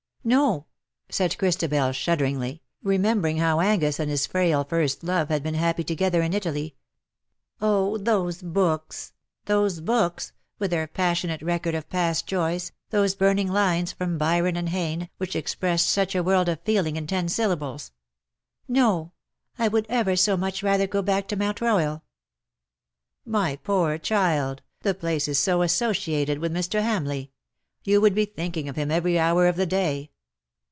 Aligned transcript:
"No/^ 0.31 0.65
said 1.09 1.35
Christabel, 1.39 1.91
shudderingly, 1.93 2.61
remembering 2.83 3.37
how 3.37 3.59
Angus 3.59 3.99
and 3.99 4.07
his 4.11 4.27
frail 4.27 4.63
first 4.63 5.03
love 5.03 5.29
had 5.29 5.41
been 5.41 5.55
happy 5.55 5.83
together 5.83 6.21
in 6.21 6.31
Italy— 6.35 6.75
oh, 7.59 7.97
those 7.97 8.39
books, 8.43 9.13
those 9.45 9.81
books, 9.81 10.31
with 10.59 10.69
their 10.69 10.85
passionate 10.85 11.41
record 11.41 11.73
of 11.73 11.89
past 11.89 12.27
joys, 12.27 12.71
those 12.91 13.15
burning 13.15 13.51
lines 13.51 13.91
from 13.93 14.19
Byron 14.19 14.57
and 14.57 14.69
Heine, 14.69 15.09
which 15.17 15.35
expressed 15.35 15.89
such 15.89 16.13
a 16.13 16.21
world 16.21 16.47
of 16.47 16.59
feeling 16.61 16.97
in 16.97 17.07
ten 17.07 17.27
syllables 17.27 17.89
—^^ 17.89 17.93
No, 18.67 19.13
I 19.57 19.69
would 19.69 19.87
ever 19.89 20.15
so 20.15 20.37
much 20.37 20.61
rather 20.61 20.85
go 20.85 21.01
back 21.01 21.27
to 21.29 21.35
Mount 21.35 21.61
Royal." 21.61 21.95
^^ 21.95 22.01
My 23.25 23.55
poor 23.55 23.97
child, 23.97 24.61
the 24.81 24.93
place 24.93 25.27
is 25.27 25.39
so 25.39 25.63
associated 25.63 26.37
with 26.37 26.53
Mr. 26.53 26.83
Hamleigh. 26.83 27.29
You 27.83 27.99
would 28.01 28.13
be 28.13 28.25
thinking 28.25 28.69
of 28.69 28.75
him 28.75 28.91
every 28.91 29.17
hour 29.17 29.47
of 29.47 29.55
the 29.55 29.65
day."'' 29.65 30.09